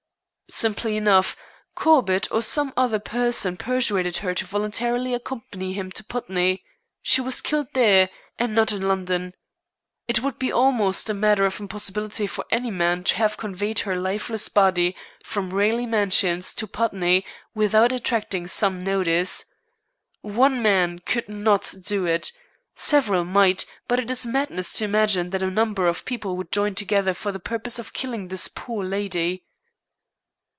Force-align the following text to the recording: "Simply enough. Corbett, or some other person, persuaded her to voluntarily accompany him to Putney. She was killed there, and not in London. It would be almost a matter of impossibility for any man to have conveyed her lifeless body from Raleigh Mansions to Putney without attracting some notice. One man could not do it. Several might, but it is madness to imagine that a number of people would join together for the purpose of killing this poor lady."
"Simply 0.53 0.97
enough. 0.97 1.37
Corbett, 1.75 2.29
or 2.29 2.41
some 2.41 2.73
other 2.75 2.99
person, 2.99 3.55
persuaded 3.55 4.17
her 4.17 4.33
to 4.33 4.43
voluntarily 4.45 5.13
accompany 5.13 5.71
him 5.71 5.93
to 5.93 6.03
Putney. 6.03 6.61
She 7.01 7.21
was 7.21 7.39
killed 7.39 7.69
there, 7.73 8.09
and 8.37 8.53
not 8.53 8.73
in 8.73 8.85
London. 8.85 9.33
It 10.09 10.21
would 10.21 10.37
be 10.37 10.51
almost 10.51 11.09
a 11.09 11.13
matter 11.13 11.45
of 11.45 11.57
impossibility 11.61 12.27
for 12.27 12.43
any 12.51 12.69
man 12.69 13.05
to 13.05 13.15
have 13.15 13.37
conveyed 13.37 13.79
her 13.79 13.95
lifeless 13.95 14.49
body 14.49 14.93
from 15.23 15.51
Raleigh 15.53 15.85
Mansions 15.85 16.53
to 16.55 16.67
Putney 16.67 17.23
without 17.55 17.93
attracting 17.93 18.45
some 18.47 18.83
notice. 18.83 19.45
One 20.19 20.61
man 20.61 20.99
could 20.99 21.29
not 21.29 21.73
do 21.81 22.05
it. 22.05 22.33
Several 22.75 23.23
might, 23.23 23.65
but 23.87 23.99
it 24.01 24.11
is 24.11 24.25
madness 24.25 24.73
to 24.73 24.83
imagine 24.83 25.29
that 25.29 25.41
a 25.41 25.49
number 25.49 25.87
of 25.87 26.03
people 26.03 26.35
would 26.35 26.51
join 26.51 26.75
together 26.75 27.13
for 27.13 27.31
the 27.31 27.39
purpose 27.39 27.79
of 27.79 27.93
killing 27.93 28.27
this 28.27 28.49
poor 28.49 28.83
lady." 28.83 29.45